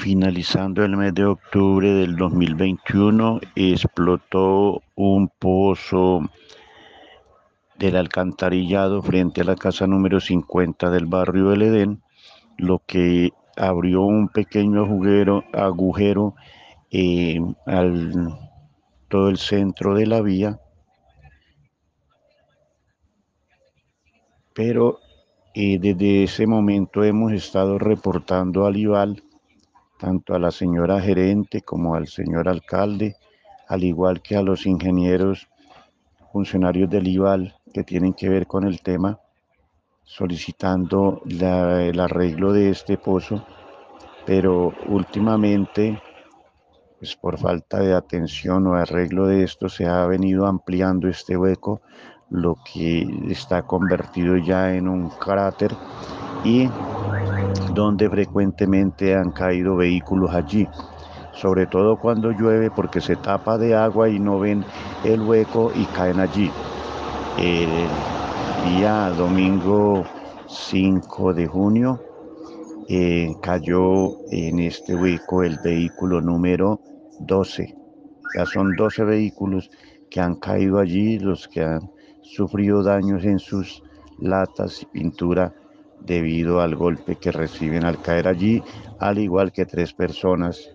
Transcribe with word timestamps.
Finalizando 0.00 0.82
el 0.82 0.96
mes 0.96 1.12
de 1.12 1.26
octubre 1.26 1.92
del 1.92 2.16
2021, 2.16 3.38
explotó 3.54 4.80
un 4.94 5.28
pozo 5.28 6.22
del 7.78 7.96
alcantarillado 7.96 9.02
frente 9.02 9.42
a 9.42 9.44
la 9.44 9.56
casa 9.56 9.86
número 9.86 10.18
50 10.18 10.88
del 10.88 11.04
barrio 11.04 11.50
del 11.50 11.60
Edén, 11.60 12.02
lo 12.56 12.80
que 12.86 13.28
abrió 13.58 14.00
un 14.00 14.30
pequeño 14.30 14.84
agujero, 14.84 15.44
agujero 15.52 16.34
eh, 16.90 17.38
al 17.66 18.38
todo 19.08 19.28
el 19.28 19.36
centro 19.36 19.94
de 19.94 20.06
la 20.06 20.22
vía, 20.22 20.58
pero 24.54 24.98
eh, 25.52 25.78
desde 25.78 26.22
ese 26.22 26.46
momento 26.46 27.04
hemos 27.04 27.32
estado 27.32 27.78
reportando 27.78 28.64
al 28.64 28.78
IVAL, 28.78 29.22
tanto 30.00 30.34
a 30.34 30.38
la 30.38 30.50
señora 30.50 31.00
gerente 31.00 31.60
como 31.60 31.94
al 31.94 32.08
señor 32.08 32.48
alcalde, 32.48 33.16
al 33.68 33.84
igual 33.84 34.22
que 34.22 34.34
a 34.36 34.42
los 34.42 34.66
ingenieros 34.66 35.48
funcionarios 36.32 36.88
del 36.88 37.06
IVAL 37.06 37.54
que 37.72 37.84
tienen 37.84 38.14
que 38.14 38.28
ver 38.28 38.46
con 38.46 38.64
el 38.64 38.80
tema, 38.80 39.20
solicitando 40.02 41.22
el 41.28 42.00
arreglo 42.00 42.52
de 42.52 42.70
este 42.70 42.96
pozo, 42.96 43.44
pero 44.26 44.72
últimamente, 44.88 46.00
pues 46.98 47.14
por 47.14 47.38
falta 47.38 47.78
de 47.78 47.94
atención 47.94 48.66
o 48.66 48.74
arreglo 48.74 49.26
de 49.26 49.44
esto, 49.44 49.68
se 49.68 49.86
ha 49.86 50.06
venido 50.06 50.46
ampliando 50.46 51.08
este 51.08 51.36
hueco, 51.36 51.82
lo 52.30 52.56
que 52.64 53.06
está 53.28 53.62
convertido 53.62 54.36
ya 54.36 54.74
en 54.74 54.88
un 54.88 55.10
cráter 55.10 55.72
y 56.44 56.68
donde 57.74 58.08
frecuentemente 58.08 59.14
han 59.14 59.30
caído 59.30 59.76
vehículos 59.76 60.34
allí 60.34 60.68
sobre 61.40 61.66
todo 61.66 61.96
cuando 61.96 62.32
llueve 62.32 62.70
porque 62.70 63.00
se 63.00 63.16
tapa 63.16 63.56
de 63.56 63.74
agua 63.74 64.10
y 64.10 64.18
no 64.18 64.38
ven 64.38 64.62
el 65.04 65.22
hueco 65.22 65.72
y 65.74 65.84
caen 65.86 66.20
allí. 66.20 66.50
El 67.38 67.88
día 68.68 69.10
domingo 69.16 70.04
5 70.46 71.32
de 71.32 71.46
junio 71.46 71.98
eh, 72.88 73.34
cayó 73.40 74.18
en 74.30 74.58
este 74.58 74.94
hueco 74.94 75.42
el 75.42 75.58
vehículo 75.64 76.20
número 76.20 76.80
12. 77.20 77.74
Ya 78.36 78.44
son 78.44 78.76
12 78.76 79.04
vehículos 79.04 79.70
que 80.10 80.20
han 80.20 80.34
caído 80.34 80.78
allí, 80.78 81.18
los 81.18 81.48
que 81.48 81.62
han 81.64 81.90
sufrido 82.20 82.82
daños 82.82 83.24
en 83.24 83.38
sus 83.38 83.82
latas 84.18 84.82
y 84.82 84.86
pintura 84.86 85.54
debido 86.10 86.60
al 86.60 86.74
golpe 86.74 87.14
que 87.14 87.30
reciben 87.30 87.84
al 87.84 88.02
caer 88.02 88.26
allí, 88.26 88.64
al 88.98 89.20
igual 89.20 89.52
que 89.52 89.64
tres 89.64 89.92
personas 89.92 90.68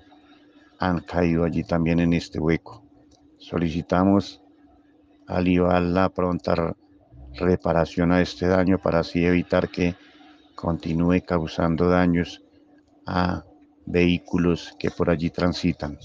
han 0.79 1.01
caído 1.01 1.43
allí 1.43 1.65
también 1.65 1.99
en 1.99 2.13
este 2.13 2.39
hueco. 2.39 2.81
Solicitamos 3.37 4.41
al 5.27 5.45
IVAL 5.45 5.93
la 5.93 6.07
pronta 6.07 6.73
reparación 7.33 8.13
a 8.13 8.21
este 8.21 8.47
daño 8.47 8.79
para 8.79 8.99
así 8.99 9.25
evitar 9.25 9.67
que 9.67 9.95
continúe 10.55 11.19
causando 11.27 11.89
daños 11.89 12.41
a 13.05 13.43
vehículos 13.85 14.73
que 14.79 14.89
por 14.89 15.09
allí 15.09 15.31
transitan. 15.31 15.99